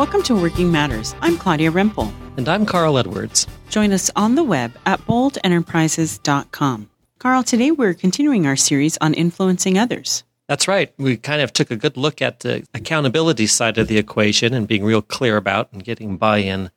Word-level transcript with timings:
Welcome 0.00 0.22
to 0.22 0.34
Working 0.34 0.72
Matters. 0.72 1.14
I'm 1.20 1.36
Claudia 1.36 1.70
Rempel. 1.70 2.10
And 2.38 2.48
I'm 2.48 2.64
Carl 2.64 2.96
Edwards. 2.96 3.46
Join 3.68 3.92
us 3.92 4.10
on 4.16 4.34
the 4.34 4.42
web 4.42 4.72
at 4.86 4.98
boldenterprises.com. 5.00 6.88
Carl, 7.18 7.42
today 7.42 7.70
we're 7.70 7.92
continuing 7.92 8.46
our 8.46 8.56
series 8.56 8.96
on 9.02 9.12
influencing 9.12 9.76
others. 9.76 10.24
That's 10.46 10.66
right. 10.66 10.90
We 10.96 11.18
kind 11.18 11.42
of 11.42 11.52
took 11.52 11.70
a 11.70 11.76
good 11.76 11.98
look 11.98 12.22
at 12.22 12.40
the 12.40 12.66
accountability 12.72 13.46
side 13.46 13.76
of 13.76 13.88
the 13.88 13.98
equation 13.98 14.54
and 14.54 14.66
being 14.66 14.84
real 14.84 15.02
clear 15.02 15.36
about 15.36 15.70
and 15.70 15.84
getting 15.84 16.16
buy 16.16 16.38
in 16.38 16.70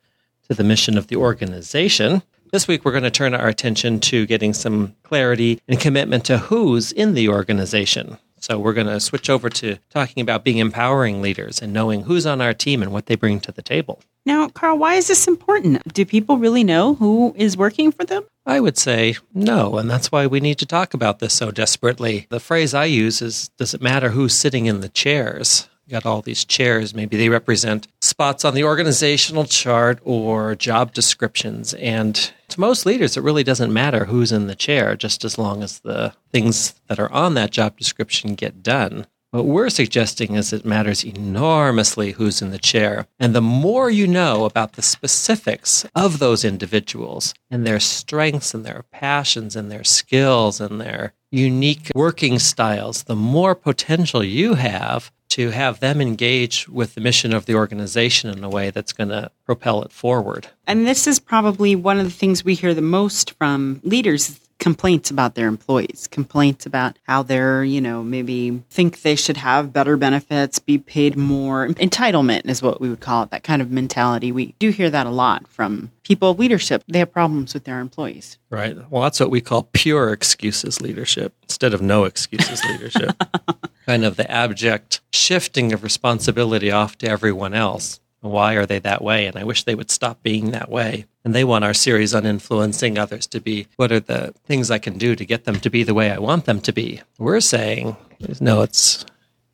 to 0.50 0.54
the 0.54 0.62
mission 0.62 0.98
of 0.98 1.06
the 1.06 1.16
organization. 1.16 2.22
This 2.52 2.68
week, 2.68 2.84
we're 2.84 2.92
going 2.92 3.04
to 3.04 3.10
turn 3.10 3.32
our 3.32 3.48
attention 3.48 4.00
to 4.00 4.26
getting 4.26 4.52
some 4.52 4.96
clarity 5.02 5.62
and 5.66 5.80
commitment 5.80 6.26
to 6.26 6.36
who's 6.36 6.92
in 6.92 7.14
the 7.14 7.30
organization. 7.30 8.18
So, 8.46 8.58
we're 8.58 8.74
going 8.74 8.88
to 8.88 9.00
switch 9.00 9.30
over 9.30 9.48
to 9.48 9.78
talking 9.88 10.20
about 10.20 10.44
being 10.44 10.58
empowering 10.58 11.22
leaders 11.22 11.62
and 11.62 11.72
knowing 11.72 12.02
who's 12.02 12.26
on 12.26 12.42
our 12.42 12.52
team 12.52 12.82
and 12.82 12.92
what 12.92 13.06
they 13.06 13.14
bring 13.14 13.40
to 13.40 13.52
the 13.52 13.62
table. 13.62 14.02
Now, 14.26 14.48
Carl, 14.48 14.76
why 14.76 14.96
is 14.96 15.08
this 15.08 15.26
important? 15.26 15.94
Do 15.94 16.04
people 16.04 16.36
really 16.36 16.62
know 16.62 16.92
who 16.92 17.32
is 17.38 17.56
working 17.56 17.90
for 17.90 18.04
them? 18.04 18.24
I 18.44 18.60
would 18.60 18.76
say 18.76 19.16
no, 19.32 19.78
and 19.78 19.88
that's 19.88 20.12
why 20.12 20.26
we 20.26 20.40
need 20.40 20.58
to 20.58 20.66
talk 20.66 20.92
about 20.92 21.20
this 21.20 21.32
so 21.32 21.50
desperately. 21.50 22.26
The 22.28 22.38
phrase 22.38 22.74
I 22.74 22.84
use 22.84 23.22
is 23.22 23.48
Does 23.56 23.72
it 23.72 23.80
matter 23.80 24.10
who's 24.10 24.34
sitting 24.34 24.66
in 24.66 24.80
the 24.80 24.90
chairs? 24.90 25.66
You 25.86 25.90
got 25.90 26.06
all 26.06 26.22
these 26.22 26.46
chairs. 26.46 26.94
Maybe 26.94 27.18
they 27.18 27.28
represent 27.28 27.88
spots 28.00 28.44
on 28.44 28.54
the 28.54 28.64
organizational 28.64 29.44
chart 29.44 29.98
or 30.02 30.54
job 30.54 30.94
descriptions. 30.94 31.74
And 31.74 32.14
to 32.48 32.60
most 32.60 32.86
leaders, 32.86 33.18
it 33.18 33.22
really 33.22 33.44
doesn't 33.44 33.72
matter 33.72 34.06
who's 34.06 34.32
in 34.32 34.46
the 34.46 34.54
chair, 34.54 34.96
just 34.96 35.24
as 35.24 35.36
long 35.36 35.62
as 35.62 35.80
the 35.80 36.14
things 36.32 36.74
that 36.88 36.98
are 36.98 37.12
on 37.12 37.34
that 37.34 37.50
job 37.50 37.76
description 37.76 38.34
get 38.34 38.62
done. 38.62 39.06
What 39.34 39.46
we're 39.46 39.68
suggesting 39.68 40.36
is 40.36 40.52
it 40.52 40.64
matters 40.64 41.04
enormously 41.04 42.12
who's 42.12 42.40
in 42.40 42.50
the 42.50 42.58
chair. 42.58 43.08
And 43.18 43.34
the 43.34 43.42
more 43.42 43.90
you 43.90 44.06
know 44.06 44.44
about 44.44 44.74
the 44.74 44.82
specifics 44.82 45.84
of 45.94 46.20
those 46.20 46.44
individuals 46.44 47.34
and 47.50 47.66
their 47.66 47.80
strengths 47.80 48.54
and 48.54 48.64
their 48.64 48.84
passions 48.92 49.56
and 49.56 49.72
their 49.72 49.82
skills 49.82 50.60
and 50.60 50.80
their 50.80 51.14
unique 51.34 51.90
working 51.94 52.38
styles, 52.38 53.04
the 53.04 53.16
more 53.16 53.54
potential 53.54 54.22
you 54.22 54.54
have 54.54 55.10
to 55.30 55.50
have 55.50 55.80
them 55.80 56.00
engage 56.00 56.68
with 56.68 56.94
the 56.94 57.00
mission 57.00 57.34
of 57.34 57.46
the 57.46 57.56
organization 57.56 58.30
in 58.30 58.44
a 58.44 58.48
way 58.48 58.70
that's 58.70 58.92
going 58.92 59.08
to 59.08 59.28
propel 59.44 59.82
it 59.82 59.90
forward. 59.90 60.46
And 60.64 60.86
this 60.86 61.08
is 61.08 61.18
probably 61.18 61.74
one 61.74 61.98
of 61.98 62.04
the 62.04 62.12
things 62.12 62.44
we 62.44 62.54
hear 62.54 62.72
the 62.72 62.80
most 62.80 63.32
from 63.32 63.80
leaders 63.82 64.38
complaints 64.64 65.10
about 65.10 65.34
their 65.34 65.46
employees, 65.46 66.08
complaints 66.10 66.64
about 66.64 66.98
how 67.02 67.22
they're, 67.22 67.62
you 67.62 67.82
know, 67.82 68.02
maybe 68.02 68.62
think 68.70 69.02
they 69.02 69.14
should 69.14 69.36
have 69.36 69.74
better 69.74 69.94
benefits, 69.94 70.58
be 70.58 70.78
paid 70.78 71.18
more. 71.18 71.68
Entitlement 71.68 72.48
is 72.48 72.62
what 72.62 72.80
we 72.80 72.88
would 72.88 73.00
call 73.00 73.24
it, 73.24 73.30
that 73.30 73.42
kind 73.42 73.60
of 73.60 73.70
mentality. 73.70 74.32
We 74.32 74.54
do 74.58 74.70
hear 74.70 74.88
that 74.88 75.06
a 75.06 75.10
lot 75.10 75.46
from 75.48 75.90
people 76.02 76.30
of 76.30 76.38
leadership. 76.38 76.82
They 76.88 77.00
have 77.00 77.12
problems 77.12 77.52
with 77.52 77.64
their 77.64 77.78
employees. 77.78 78.38
Right. 78.48 78.74
Well, 78.90 79.02
that's 79.02 79.20
what 79.20 79.30
we 79.30 79.42
call 79.42 79.68
pure 79.74 80.14
excuses 80.14 80.80
leadership 80.80 81.34
instead 81.42 81.74
of 81.74 81.82
no 81.82 82.04
excuses 82.04 82.64
leadership. 82.64 83.22
kind 83.86 84.02
of 84.02 84.16
the 84.16 84.30
abject 84.30 85.02
shifting 85.12 85.74
of 85.74 85.82
responsibility 85.82 86.70
off 86.70 86.96
to 86.96 87.06
everyone 87.06 87.52
else. 87.52 88.00
Why 88.24 88.54
are 88.54 88.64
they 88.64 88.78
that 88.78 89.02
way? 89.02 89.26
And 89.26 89.36
I 89.36 89.44
wish 89.44 89.64
they 89.64 89.74
would 89.74 89.90
stop 89.90 90.22
being 90.22 90.50
that 90.50 90.70
way. 90.70 91.04
And 91.24 91.34
they 91.34 91.44
want 91.44 91.64
our 91.64 91.74
series 91.74 92.14
on 92.14 92.24
influencing 92.24 92.96
others 92.96 93.26
to 93.28 93.40
be 93.40 93.66
what 93.76 93.92
are 93.92 94.00
the 94.00 94.32
things 94.46 94.70
I 94.70 94.78
can 94.78 94.96
do 94.96 95.14
to 95.14 95.26
get 95.26 95.44
them 95.44 95.60
to 95.60 95.68
be 95.68 95.82
the 95.82 95.92
way 95.92 96.10
I 96.10 96.18
want 96.18 96.46
them 96.46 96.60
to 96.62 96.72
be? 96.72 97.02
We're 97.18 97.40
saying, 97.40 97.96
no, 98.40 98.62
it's 98.62 99.04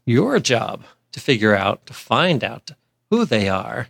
your 0.07 0.39
job 0.39 0.85
to 1.11 1.19
figure 1.19 1.57
out, 1.57 1.85
to 1.87 1.93
find 1.93 2.45
out 2.45 2.71
who 3.11 3.25
they 3.25 3.49
are 3.49 3.89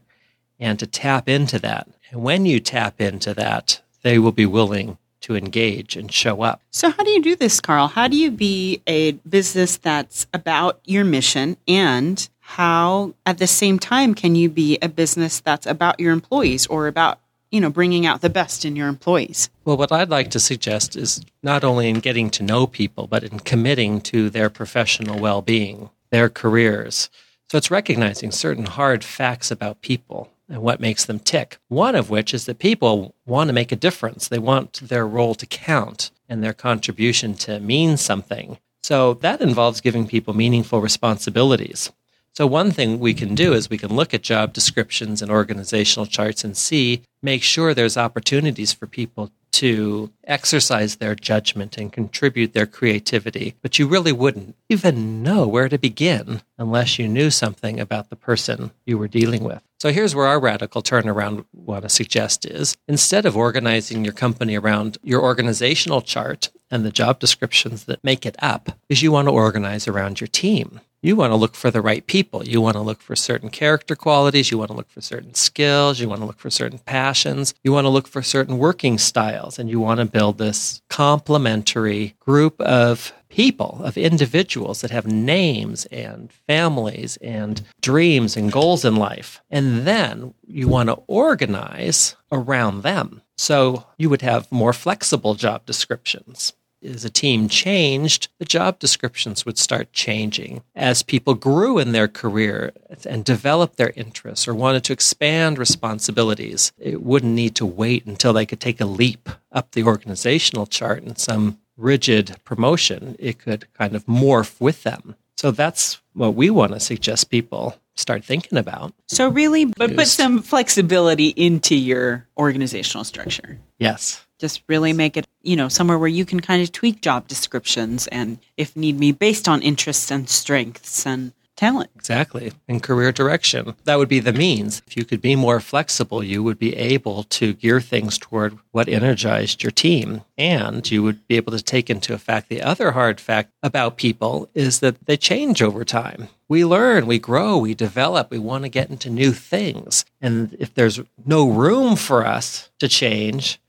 and 0.58 0.78
to 0.78 0.86
tap 0.86 1.28
into 1.28 1.58
that. 1.58 1.86
And 2.10 2.22
when 2.22 2.46
you 2.46 2.58
tap 2.58 3.02
into 3.02 3.34
that, 3.34 3.82
they 4.02 4.18
will 4.18 4.32
be 4.32 4.46
willing 4.46 4.96
to 5.20 5.36
engage 5.36 5.96
and 5.96 6.10
show 6.10 6.40
up. 6.40 6.62
So, 6.70 6.88
how 6.88 7.04
do 7.04 7.10
you 7.10 7.20
do 7.20 7.36
this, 7.36 7.60
Carl? 7.60 7.88
How 7.88 8.08
do 8.08 8.16
you 8.16 8.30
be 8.30 8.80
a 8.86 9.12
business 9.12 9.76
that's 9.76 10.26
about 10.32 10.80
your 10.84 11.04
mission 11.04 11.58
and 11.68 12.26
how 12.50 13.14
at 13.24 13.38
the 13.38 13.46
same 13.46 13.78
time 13.78 14.12
can 14.12 14.34
you 14.34 14.48
be 14.48 14.76
a 14.82 14.88
business 14.88 15.38
that's 15.38 15.66
about 15.66 16.00
your 16.00 16.12
employees 16.12 16.66
or 16.66 16.88
about 16.88 17.20
you 17.52 17.60
know 17.60 17.70
bringing 17.70 18.04
out 18.06 18.22
the 18.22 18.28
best 18.28 18.64
in 18.64 18.74
your 18.74 18.88
employees? 18.88 19.48
Well 19.64 19.76
what 19.76 19.92
i'd 19.92 20.10
like 20.10 20.30
to 20.30 20.40
suggest 20.40 20.96
is 20.96 21.24
not 21.44 21.62
only 21.62 21.88
in 21.88 22.00
getting 22.00 22.28
to 22.30 22.42
know 22.42 22.66
people 22.66 23.06
but 23.06 23.22
in 23.22 23.38
committing 23.38 24.00
to 24.00 24.30
their 24.30 24.50
professional 24.50 25.20
well-being 25.20 25.90
their 26.10 26.28
careers. 26.28 27.08
So 27.48 27.56
it's 27.56 27.70
recognizing 27.70 28.32
certain 28.32 28.66
hard 28.66 29.04
facts 29.04 29.52
about 29.52 29.80
people 29.80 30.32
and 30.48 30.60
what 30.60 30.80
makes 30.80 31.04
them 31.04 31.20
tick 31.20 31.58
one 31.68 31.94
of 31.94 32.10
which 32.10 32.34
is 32.34 32.46
that 32.46 32.58
people 32.58 33.14
want 33.26 33.46
to 33.46 33.54
make 33.54 33.70
a 33.70 33.76
difference. 33.86 34.26
They 34.26 34.40
want 34.40 34.80
their 34.82 35.06
role 35.06 35.36
to 35.36 35.46
count 35.46 36.10
and 36.28 36.42
their 36.42 36.52
contribution 36.52 37.34
to 37.34 37.60
mean 37.60 37.96
something. 37.96 38.58
So 38.82 39.14
that 39.14 39.40
involves 39.40 39.80
giving 39.80 40.08
people 40.08 40.34
meaningful 40.34 40.80
responsibilities 40.80 41.92
so, 42.40 42.46
one 42.46 42.70
thing 42.70 43.00
we 43.00 43.12
can 43.12 43.34
do 43.34 43.52
is 43.52 43.68
we 43.68 43.76
can 43.76 43.94
look 43.94 44.14
at 44.14 44.22
job 44.22 44.54
descriptions 44.54 45.20
and 45.20 45.30
organizational 45.30 46.06
charts 46.06 46.42
and 46.42 46.56
see, 46.56 47.02
make 47.22 47.42
sure 47.42 47.74
there's 47.74 47.98
opportunities 47.98 48.72
for 48.72 48.86
people 48.86 49.30
to 49.52 50.10
exercise 50.24 50.96
their 50.96 51.14
judgment 51.14 51.76
and 51.76 51.92
contribute 51.92 52.54
their 52.54 52.64
creativity. 52.64 53.56
But 53.60 53.78
you 53.78 53.86
really 53.86 54.12
wouldn't 54.12 54.56
even 54.70 55.22
know 55.22 55.46
where 55.46 55.68
to 55.68 55.76
begin 55.76 56.40
unless 56.56 56.98
you 56.98 57.08
knew 57.08 57.30
something 57.30 57.78
about 57.78 58.08
the 58.08 58.16
person 58.16 58.70
you 58.86 58.96
were 58.96 59.06
dealing 59.06 59.44
with. 59.44 59.62
So 59.78 59.92
here's 59.92 60.14
where 60.14 60.26
our 60.26 60.40
radical 60.40 60.82
turnaround 60.82 61.44
want 61.52 61.82
to 61.82 61.90
suggest 61.90 62.46
is 62.46 62.74
instead 62.88 63.26
of 63.26 63.36
organizing 63.36 64.02
your 64.02 64.14
company 64.14 64.56
around 64.56 64.96
your 65.02 65.20
organizational 65.20 66.00
chart 66.00 66.48
and 66.70 66.86
the 66.86 66.90
job 66.90 67.18
descriptions 67.18 67.84
that 67.84 68.02
make 68.02 68.24
it 68.24 68.36
up, 68.38 68.78
is 68.88 69.02
you 69.02 69.12
want 69.12 69.28
to 69.28 69.32
organize 69.32 69.86
around 69.86 70.22
your 70.22 70.28
team 70.28 70.80
you 71.02 71.16
want 71.16 71.30
to 71.30 71.36
look 71.36 71.54
for 71.54 71.70
the 71.70 71.80
right 71.80 72.06
people. 72.06 72.46
You 72.46 72.60
want 72.60 72.74
to 72.74 72.80
look 72.80 73.00
for 73.00 73.16
certain 73.16 73.48
character 73.48 73.96
qualities. 73.96 74.50
You 74.50 74.58
want 74.58 74.70
to 74.70 74.76
look 74.76 74.90
for 74.90 75.00
certain 75.00 75.34
skills. 75.34 75.98
You 75.98 76.08
want 76.08 76.20
to 76.20 76.26
look 76.26 76.38
for 76.38 76.50
certain 76.50 76.78
passions. 76.78 77.54
You 77.64 77.72
want 77.72 77.86
to 77.86 77.90
look 77.90 78.06
for 78.06 78.22
certain 78.22 78.58
working 78.58 78.98
styles. 78.98 79.58
And 79.58 79.70
you 79.70 79.80
want 79.80 80.00
to 80.00 80.06
build 80.06 80.38
this 80.38 80.82
complementary 80.88 82.14
group 82.20 82.60
of 82.60 83.12
people, 83.30 83.80
of 83.82 83.96
individuals 83.96 84.80
that 84.82 84.90
have 84.90 85.06
names 85.06 85.86
and 85.86 86.30
families 86.46 87.16
and 87.18 87.62
dreams 87.80 88.36
and 88.36 88.52
goals 88.52 88.84
in 88.84 88.96
life. 88.96 89.40
And 89.50 89.86
then 89.86 90.34
you 90.46 90.68
want 90.68 90.88
to 90.88 91.00
organize 91.06 92.16
around 92.30 92.82
them. 92.82 93.22
So 93.38 93.86
you 93.96 94.10
would 94.10 94.22
have 94.22 94.52
more 94.52 94.74
flexible 94.74 95.34
job 95.34 95.64
descriptions 95.64 96.52
as 96.82 97.04
a 97.04 97.10
team 97.10 97.48
changed, 97.48 98.28
the 98.38 98.44
job 98.44 98.78
descriptions 98.78 99.44
would 99.44 99.58
start 99.58 99.92
changing. 99.92 100.62
As 100.74 101.02
people 101.02 101.34
grew 101.34 101.78
in 101.78 101.92
their 101.92 102.08
career 102.08 102.72
and 103.06 103.24
developed 103.24 103.76
their 103.76 103.92
interests 103.96 104.48
or 104.48 104.54
wanted 104.54 104.84
to 104.84 104.92
expand 104.92 105.58
responsibilities, 105.58 106.72
it 106.78 107.02
wouldn't 107.02 107.34
need 107.34 107.54
to 107.56 107.66
wait 107.66 108.06
until 108.06 108.32
they 108.32 108.46
could 108.46 108.60
take 108.60 108.80
a 108.80 108.86
leap 108.86 109.28
up 109.52 109.72
the 109.72 109.84
organizational 109.84 110.66
chart 110.66 111.02
in 111.02 111.16
some 111.16 111.58
rigid 111.76 112.36
promotion. 112.44 113.16
It 113.18 113.38
could 113.38 113.72
kind 113.74 113.94
of 113.94 114.06
morph 114.06 114.60
with 114.60 114.82
them. 114.82 115.16
So 115.36 115.50
that's 115.50 116.00
what 116.12 116.34
we 116.34 116.50
want 116.50 116.72
to 116.72 116.80
suggest 116.80 117.30
people 117.30 117.78
start 117.96 118.24
thinking 118.24 118.58
about. 118.58 118.92
So 119.08 119.28
really, 119.28 119.64
but 119.64 119.94
put 119.94 120.06
some 120.06 120.42
flexibility 120.42 121.28
into 121.28 121.74
your 121.74 122.26
organizational 122.36 123.04
structure. 123.04 123.58
Yes 123.78 124.26
just 124.40 124.62
really 124.68 124.92
make 124.92 125.16
it 125.16 125.26
you 125.42 125.54
know 125.54 125.68
somewhere 125.68 125.98
where 125.98 126.08
you 126.08 126.24
can 126.24 126.40
kind 126.40 126.62
of 126.62 126.72
tweak 126.72 127.00
job 127.00 127.28
descriptions 127.28 128.06
and 128.08 128.38
if 128.56 128.74
need 128.74 128.98
be 128.98 129.12
based 129.12 129.48
on 129.48 129.62
interests 129.62 130.10
and 130.10 130.28
strengths 130.28 131.06
and 131.06 131.32
talent. 131.60 131.90
Exactly. 131.94 132.52
And 132.68 132.82
career 132.82 133.12
direction. 133.12 133.74
That 133.84 133.98
would 133.98 134.08
be 134.08 134.20
the 134.20 134.32
means. 134.32 134.80
If 134.86 134.96
you 134.96 135.04
could 135.04 135.20
be 135.20 135.36
more 135.36 135.60
flexible 135.60 136.24
you 136.24 136.42
would 136.42 136.58
be 136.58 136.74
able 136.74 137.24
to 137.24 137.52
gear 137.52 137.82
things 137.82 138.16
toward 138.16 138.58
what 138.72 138.88
energized 138.88 139.62
your 139.62 139.70
team. 139.70 140.22
And 140.38 140.90
you 140.90 141.02
would 141.02 141.26
be 141.28 141.36
able 141.36 141.52
to 141.52 141.62
take 141.62 141.90
into 141.90 142.14
effect 142.14 142.48
the 142.48 142.62
other 142.62 142.92
hard 142.92 143.20
fact 143.20 143.52
about 143.62 143.98
people 143.98 144.48
is 144.54 144.80
that 144.80 145.04
they 145.04 145.18
change 145.18 145.60
over 145.60 145.84
time. 145.84 146.28
We 146.48 146.64
learn, 146.64 147.06
we 147.06 147.18
grow, 147.18 147.58
we 147.58 147.74
develop, 147.74 148.30
we 148.30 148.38
want 148.38 148.64
to 148.64 148.70
get 148.70 148.88
into 148.88 149.10
new 149.10 149.32
things. 149.32 150.06
And 150.20 150.56
if 150.58 150.72
there's 150.74 151.00
no 151.26 151.48
room 151.48 151.94
for 151.94 152.26
us 152.26 152.70
to 152.78 152.88
change, 152.88 153.60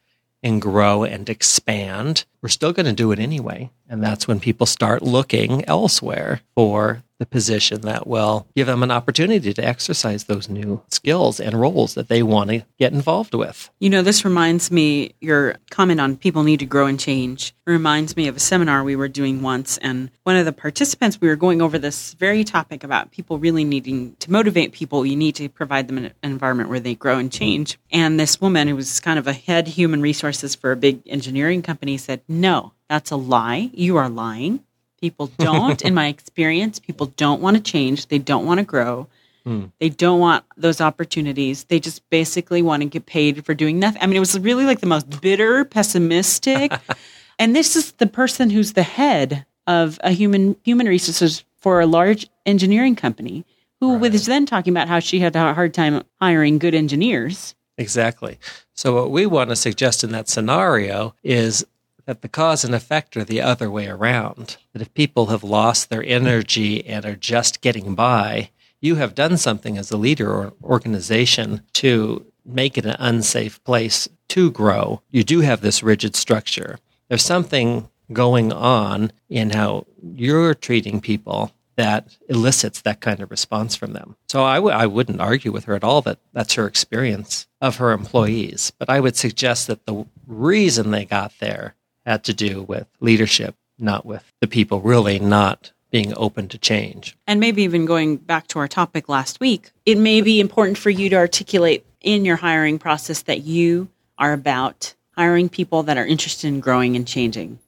and 0.43 0.61
grow 0.61 1.03
and 1.03 1.29
expand, 1.29 2.25
we're 2.41 2.49
still 2.49 2.73
going 2.73 2.85
to 2.85 2.93
do 2.93 3.11
it 3.11 3.19
anyway. 3.19 3.69
And 3.87 4.03
that's 4.03 4.27
when 4.27 4.39
people 4.39 4.65
start 4.65 5.01
looking 5.01 5.65
elsewhere 5.65 6.41
for 6.55 7.03
the 7.19 7.25
position 7.27 7.81
that 7.81 8.07
will 8.07 8.47
give 8.55 8.65
them 8.65 8.81
an 8.81 8.89
opportunity 8.89 9.53
to 9.53 9.63
exercise 9.63 10.23
those 10.23 10.49
new 10.49 10.81
skills 10.87 11.39
and 11.39 11.53
roles 11.53 11.93
that 11.93 12.07
they 12.07 12.23
want 12.23 12.49
to 12.49 12.65
get 12.79 12.93
involved 12.93 13.35
with. 13.35 13.69
You 13.79 13.91
know, 13.91 14.01
this 14.01 14.25
reminds 14.25 14.71
me, 14.71 15.13
your 15.21 15.57
comment 15.69 16.01
on 16.01 16.17
people 16.17 16.41
need 16.41 16.61
to 16.61 16.65
grow 16.65 16.87
and 16.87 16.99
change 16.99 17.53
reminds 17.67 18.17
me 18.17 18.27
of 18.27 18.35
a 18.35 18.39
seminar 18.39 18.83
we 18.83 18.95
were 18.95 19.07
doing 19.07 19.43
once. 19.43 19.77
And 19.77 20.09
one 20.23 20.35
of 20.35 20.45
the 20.45 20.51
participants, 20.51 21.21
we 21.21 21.27
were 21.27 21.35
going 21.35 21.61
over 21.61 21.77
this 21.77 22.15
very 22.15 22.43
topic 22.43 22.83
about 22.83 23.11
people 23.11 23.37
really 23.37 23.63
needing 23.63 24.15
to 24.15 24.31
motivate 24.31 24.71
people. 24.71 25.05
You 25.05 25.15
need 25.15 25.35
to 25.35 25.47
provide 25.47 25.87
them 25.87 25.99
an 25.99 26.11
environment 26.23 26.69
where 26.69 26.79
they 26.79 26.95
grow 26.95 27.19
and 27.19 27.31
change. 27.31 27.77
And 27.91 28.19
this 28.19 28.41
woman, 28.41 28.67
who 28.67 28.75
was 28.75 28.99
kind 28.99 29.19
of 29.19 29.27
a 29.27 29.33
head 29.33 29.67
human 29.67 30.01
resources 30.01 30.55
for 30.55 30.71
a 30.71 30.75
big 30.75 31.01
engineering 31.05 31.61
company, 31.61 31.97
said, 31.97 32.21
No, 32.31 32.71
that's 32.89 33.11
a 33.11 33.17
lie. 33.17 33.69
You 33.73 33.97
are 33.97 34.09
lying. 34.09 34.63
People 34.99 35.27
don't, 35.37 35.81
in 35.81 35.93
my 35.93 36.07
experience, 36.07 36.79
people 36.79 37.07
don't 37.17 37.41
want 37.41 37.57
to 37.57 37.63
change. 37.63 38.07
They 38.07 38.19
don't 38.19 38.45
want 38.45 38.59
to 38.59 38.65
grow. 38.65 39.07
Hmm. 39.43 39.65
They 39.79 39.89
don't 39.89 40.19
want 40.19 40.45
those 40.55 40.81
opportunities. 40.81 41.65
They 41.65 41.79
just 41.79 42.07
basically 42.09 42.61
want 42.61 42.83
to 42.83 42.89
get 42.89 43.05
paid 43.05 43.43
for 43.45 43.53
doing 43.53 43.79
nothing. 43.79 44.01
I 44.01 44.05
mean, 44.05 44.15
it 44.15 44.19
was 44.19 44.39
really 44.39 44.65
like 44.65 44.79
the 44.79 44.87
most 44.87 45.21
bitter, 45.21 45.65
pessimistic. 45.65 46.71
and 47.39 47.55
this 47.55 47.75
is 47.75 47.93
the 47.93 48.07
person 48.07 48.49
who's 48.49 48.73
the 48.73 48.83
head 48.83 49.45
of 49.67 49.99
a 50.03 50.11
human 50.11 50.55
human 50.63 50.87
resources 50.87 51.43
for 51.57 51.81
a 51.81 51.85
large 51.85 52.27
engineering 52.45 52.95
company 52.95 53.45
who 53.79 53.93
right. 53.93 54.11
was 54.11 54.25
then 54.25 54.45
talking 54.45 54.71
about 54.71 54.87
how 54.87 54.99
she 54.99 55.19
had 55.19 55.35
a 55.35 55.53
hard 55.53 55.73
time 55.73 56.03
hiring 56.21 56.59
good 56.59 56.75
engineers. 56.75 57.55
Exactly. 57.77 58.37
So 58.73 58.93
what 58.93 59.11
we 59.11 59.25
want 59.25 59.49
to 59.49 59.55
suggest 59.55 60.03
in 60.03 60.11
that 60.11 60.29
scenario 60.29 61.15
is 61.23 61.65
that 62.05 62.21
the 62.21 62.29
cause 62.29 62.63
and 62.63 62.73
effect 62.75 63.15
are 63.17 63.23
the 63.23 63.41
other 63.41 63.69
way 63.69 63.87
around. 63.87 64.57
That 64.73 64.81
if 64.81 64.93
people 64.93 65.27
have 65.27 65.43
lost 65.43 65.89
their 65.89 66.03
energy 66.03 66.85
and 66.85 67.05
are 67.05 67.15
just 67.15 67.61
getting 67.61 67.95
by, 67.95 68.49
you 68.79 68.95
have 68.95 69.15
done 69.15 69.37
something 69.37 69.77
as 69.77 69.91
a 69.91 69.97
leader 69.97 70.33
or 70.33 70.53
organization 70.63 71.61
to 71.73 72.25
make 72.45 72.77
it 72.77 72.85
an 72.85 72.95
unsafe 72.99 73.63
place 73.63 74.09
to 74.29 74.51
grow. 74.51 75.01
You 75.11 75.23
do 75.23 75.41
have 75.41 75.61
this 75.61 75.83
rigid 75.83 76.15
structure. 76.15 76.79
There's 77.07 77.23
something 77.23 77.89
going 78.11 78.51
on 78.51 79.11
in 79.29 79.51
how 79.51 79.85
you're 80.01 80.53
treating 80.53 80.99
people 80.99 81.51
that 81.75 82.17
elicits 82.27 82.81
that 82.81 82.99
kind 82.99 83.21
of 83.21 83.31
response 83.31 83.75
from 83.75 83.93
them. 83.93 84.15
So 84.27 84.43
I 84.43 84.55
w- 84.55 84.75
I 84.75 84.85
wouldn't 84.85 85.21
argue 85.21 85.51
with 85.51 85.65
her 85.65 85.75
at 85.75 85.83
all 85.83 86.01
that 86.01 86.19
that's 86.33 86.55
her 86.55 86.67
experience 86.67 87.47
of 87.61 87.77
her 87.77 87.91
employees. 87.91 88.71
But 88.77 88.89
I 88.89 88.99
would 88.99 89.15
suggest 89.15 89.67
that 89.67 89.85
the 89.85 90.05
reason 90.27 90.91
they 90.91 91.05
got 91.05 91.33
there 91.39 91.75
had 92.05 92.23
to 92.25 92.33
do 92.33 92.63
with 92.63 92.87
leadership, 92.99 93.55
not 93.77 94.05
with 94.05 94.31
the 94.39 94.47
people 94.47 94.81
really 94.81 95.19
not 95.19 95.71
being 95.91 96.13
open 96.15 96.47
to 96.47 96.57
change. 96.57 97.17
And 97.27 97.39
maybe 97.39 97.63
even 97.63 97.85
going 97.85 98.17
back 98.17 98.47
to 98.47 98.59
our 98.59 98.67
topic 98.67 99.09
last 99.09 99.39
week, 99.39 99.71
it 99.85 99.97
may 99.97 100.21
be 100.21 100.39
important 100.39 100.77
for 100.77 100.89
you 100.89 101.09
to 101.09 101.17
articulate 101.17 101.85
in 101.99 102.25
your 102.25 102.37
hiring 102.37 102.79
process 102.79 103.23
that 103.23 103.41
you 103.41 103.89
are 104.17 104.33
about 104.33 104.95
hiring 105.15 105.49
people 105.49 105.83
that 105.83 105.97
are 105.97 106.05
interested 106.05 106.47
in 106.47 106.59
growing 106.61 106.95
and 106.95 107.07
changing. 107.07 107.59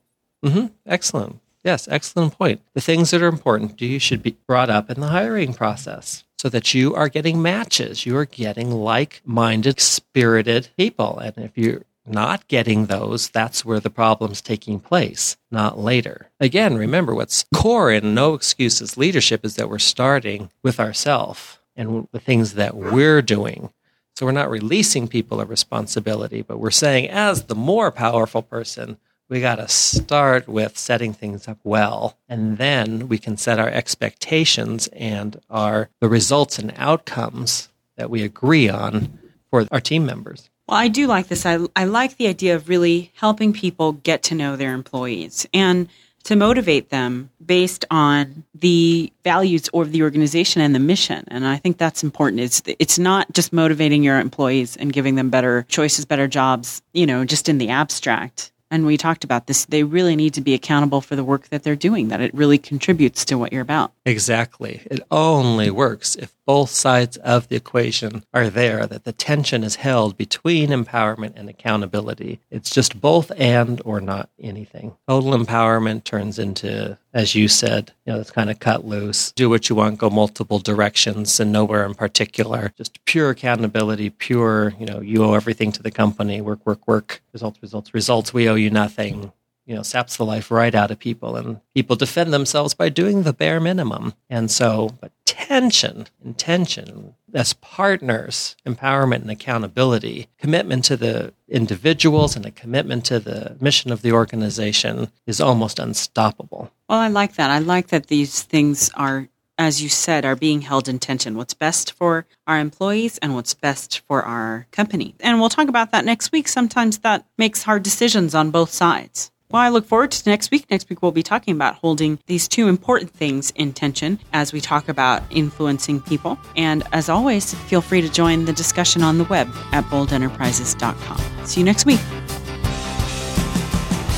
Mm-hmm. 0.44 0.68
Excellent. 0.86 1.39
Yes, 1.63 1.88
excellent 1.89 2.38
point. 2.38 2.62
The 2.74 2.81
things 2.81 3.12
that 3.12 3.21
are 3.21 3.27
important 3.27 3.77
to 3.77 3.86
you 3.86 4.00
should 4.00 4.24
be 4.24 4.38
brought 4.47 4.69
up 4.69 4.89
in 4.89 5.00
the 5.00 5.07
hiring 5.07 5.53
process 5.53 6.24
so 6.38 6.50
that 6.50 6.74
you 6.74 6.94
are 6.94 7.07
getting 7.07 7.41
matches. 7.41 8.06
You 8.06 8.18
are 8.18 8.25
getting 8.25 8.69
like 8.71 9.21
minded, 9.25 9.79
spirited 9.79 10.69
people. 10.77 11.19
And 11.19 11.38
if 11.38 11.57
you 11.57 11.86
not 12.05 12.47
getting 12.47 12.85
those, 12.85 13.29
that's 13.29 13.63
where 13.63 13.79
the 13.79 13.89
problem's 13.89 14.41
taking 14.41 14.79
place, 14.79 15.38
not 15.51 15.79
later. 15.79 16.29
Again, 16.39 16.75
remember 16.75 17.15
what's 17.15 17.45
core 17.53 17.91
in 17.91 18.13
No 18.13 18.33
Excuses 18.33 18.97
leadership 18.97 19.45
is 19.45 19.55
that 19.55 19.69
we're 19.69 19.79
starting 19.79 20.50
with 20.61 20.79
ourselves 20.79 21.59
and 21.75 22.07
the 22.11 22.19
things 22.19 22.53
that 22.53 22.75
we're 22.75 23.21
doing. 23.21 23.71
So 24.15 24.25
we're 24.25 24.31
not 24.31 24.50
releasing 24.50 25.07
people 25.07 25.41
of 25.41 25.50
responsibility, 25.50 26.41
but 26.41 26.59
we're 26.59 26.71
saying, 26.71 27.09
as 27.09 27.44
the 27.44 27.55
more 27.55 27.91
powerful 27.91 28.44
person, 28.44 28.97
we 29.29 29.41
got 29.41 29.55
to 29.55 29.67
start 29.67 30.47
with 30.47 30.77
setting 30.77 31.13
things 31.13 31.47
up 31.47 31.57
well 31.63 32.17
and 32.29 32.57
then 32.57 33.07
we 33.07 33.17
can 33.17 33.38
set 33.38 33.59
our 33.59 33.69
expectations 33.69 34.88
and 34.89 35.39
our 35.50 35.89
the 36.01 36.09
results 36.09 36.59
and 36.59 36.71
outcomes 36.75 37.69
that 37.97 38.11
we 38.11 38.21
agree 38.21 38.69
on 38.69 39.17
for 39.50 39.65
our 39.71 39.79
team 39.79 40.05
members 40.05 40.50
well, 40.68 40.77
I 40.77 40.88
do 40.88 41.07
like 41.07 41.27
this. 41.27 41.45
I, 41.45 41.60
I 41.75 41.86
like 41.86 42.18
the 42.18 42.27
idea 42.27 42.56
of 42.56 42.69
really 42.69 43.12
helping 43.15 43.54
people 43.54 43.94
get 43.94 44.24
to 44.24 44.36
know 44.36 44.56
their 44.56 44.74
employees 44.74 45.45
and 45.54 45.89
to 46.24 46.38
motivate 46.38 46.89
them 46.89 47.30
based 47.45 47.83
on 47.92 48.45
the 48.56 49.12
values 49.25 49.69
of 49.74 49.92
the 49.92 50.04
organization 50.04 50.62
and 50.62 50.74
the 50.74 50.80
mission. 50.80 51.25
And 51.27 51.45
I 51.45 51.57
think 51.57 51.77
that's 51.77 52.01
important. 52.01 52.42
It's 52.42 52.62
it's 52.65 52.98
not 52.98 53.31
just 53.33 53.51
motivating 53.51 54.04
your 54.04 54.19
employees 54.19 54.77
and 54.77 54.94
giving 54.94 55.15
them 55.15 55.30
better 55.30 55.65
choices, 55.68 56.06
better 56.06 56.27
jobs, 56.27 56.81
you 56.94 57.06
know, 57.06 57.25
just 57.25 57.50
in 57.50 57.57
the 57.57 57.69
abstract 57.69 58.54
and 58.74 58.88
we 58.88 58.98
talked 58.98 59.24
about 59.24 59.45
this, 59.45 59.65
they 59.65 59.83
really 59.83 60.15
need 60.15 60.33
to 60.33 60.42
be 60.42 60.56
accountable 60.56 61.00
for 61.00 61.15
the 61.15 61.24
work 61.24 61.50
that 61.50 61.62
they're 61.62 61.75
doing, 61.75 62.07
that 62.07 62.21
it 62.21 62.33
really 62.33 62.57
contributes 62.57 63.24
to 63.25 63.38
what 63.38 63.54
you're 63.54 63.62
about. 63.62 63.94
Exactly. 64.04 64.81
It 64.89 65.01
only 65.12 65.69
works 65.69 66.15
if 66.15 66.33
both 66.45 66.69
sides 66.69 67.17
of 67.17 67.47
the 67.47 67.55
equation 67.55 68.23
are 68.33 68.49
there, 68.49 68.85
that 68.85 69.03
the 69.03 69.13
tension 69.13 69.63
is 69.63 69.75
held 69.75 70.17
between 70.17 70.69
empowerment 70.69 71.33
and 71.35 71.49
accountability. 71.49 72.39
It's 72.51 72.69
just 72.69 72.99
both 72.99 73.31
and 73.37 73.81
or 73.85 74.01
not 74.01 74.29
anything. 74.39 74.95
Total 75.07 75.31
empowerment 75.31 76.03
turns 76.03 76.39
into, 76.39 76.97
as 77.13 77.35
you 77.35 77.47
said, 77.47 77.91
you 78.05 78.13
know, 78.13 78.19
it's 78.19 78.31
kind 78.31 78.49
of 78.49 78.59
cut 78.59 78.85
loose, 78.85 79.31
do 79.31 79.49
what 79.49 79.69
you 79.69 79.75
want, 79.75 79.99
go 79.99 80.09
multiple 80.09 80.59
directions 80.59 81.39
and 81.39 81.51
nowhere 81.51 81.85
in 81.85 81.93
particular. 81.93 82.73
Just 82.77 83.03
pure 83.05 83.29
accountability, 83.29 84.09
pure, 84.09 84.73
you 84.79 84.85
know, 84.85 84.99
you 84.99 85.23
owe 85.23 85.33
everything 85.33 85.71
to 85.71 85.83
the 85.83 85.91
company, 85.91 86.41
work, 86.41 86.65
work, 86.65 86.87
work, 86.87 87.21
results, 87.31 87.61
results, 87.61 87.93
results. 87.93 88.33
We 88.33 88.49
owe 88.49 88.55
you 88.55 88.69
nothing 88.69 89.31
you 89.65 89.75
know 89.75 89.83
saps 89.83 90.18
the 90.18 90.25
life 90.25 90.51
right 90.51 90.75
out 90.75 90.92
of 90.92 91.00
people 91.00 91.36
and 91.36 91.60
people 91.74 91.95
defend 91.95 92.33
themselves 92.33 92.74
by 92.74 92.89
doing 92.89 93.24
the 93.24 93.33
bare 93.33 93.60
minimum 93.60 94.13
and 94.30 94.51
so 94.51 94.89
but 95.01 95.12
tension 95.25 96.07
intention 96.24 97.15
as 97.33 97.54
partners 97.54 98.56
empowerment 98.65 99.21
and 99.21 99.31
accountability 99.31 100.27
commitment 100.38 100.83
to 100.83 100.98
the 100.98 101.33
individuals 101.48 102.36
and 102.36 102.45
a 102.45 102.51
commitment 102.51 103.06
to 103.06 103.19
the 103.19 103.56
mission 103.60 103.92
of 103.92 104.01
the 104.01 104.12
organization 104.12 105.12
is 105.25 105.42
almost 105.42 105.80
unstoppable 105.80 106.71
well 106.89 107.00
i 107.00 107.07
like 107.07 107.36
that 107.36 107.50
i 107.50 107.60
like 107.60 107.88
that 107.88 108.07
these 108.07 108.42
things 108.44 108.92
are 108.95 109.27
as 109.57 109.81
you 109.81 109.89
said, 109.89 110.25
are 110.25 110.36
being 110.36 110.62
held 110.62 110.89
in 110.89 111.00
tension. 111.00 111.38
What's 111.38 111.54
best 111.54 111.92
for 111.92 112.25
our 112.48 112.60
employees 112.60 113.18
and 113.19 113.36
what's 113.36 113.54
best 113.54 114.00
for 114.07 114.24
our 114.24 114.65
company. 114.71 115.15
And 115.19 115.39
we'll 115.39 115.50
talk 115.50 115.69
about 115.69 115.92
that 115.92 116.06
next 116.06 116.31
week. 116.31 116.48
Sometimes 116.48 117.00
that 117.00 117.25
makes 117.38 117.63
hard 117.63 117.83
decisions 117.83 118.33
on 118.33 118.51
both 118.51 118.71
sides. 118.71 119.31
Well, 119.53 119.61
I 119.61 119.69
look 119.69 119.85
forward 119.85 120.09
to 120.09 120.27
next 120.27 120.50
week. 120.50 120.65
Next 120.71 120.89
week, 120.89 121.03
we'll 121.03 121.11
be 121.11 121.21
talking 121.21 121.53
about 121.53 121.75
holding 121.75 122.17
these 122.25 122.47
two 122.47 122.67
important 122.67 123.11
things 123.11 123.51
in 123.51 123.71
tension 123.71 124.19
as 124.33 124.51
we 124.51 124.59
talk 124.59 124.89
about 124.89 125.21
influencing 125.29 126.01
people. 126.01 126.39
And 126.57 126.81
as 126.91 127.07
always, 127.07 127.53
feel 127.53 127.79
free 127.79 128.01
to 128.01 128.10
join 128.10 128.45
the 128.45 128.53
discussion 128.53 129.03
on 129.03 129.19
the 129.19 129.25
web 129.25 129.48
at 129.72 129.83
boldenterprises.com. 129.86 131.45
See 131.45 131.60
you 131.60 131.65
next 131.65 131.86
week. 131.86 132.00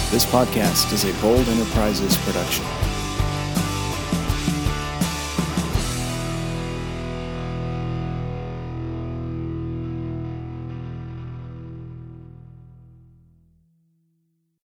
This 0.10 0.26
podcast 0.26 0.94
is 0.94 1.04
a 1.04 1.12
Bold 1.22 1.46
Enterprises 1.50 2.16
production. 2.20 2.64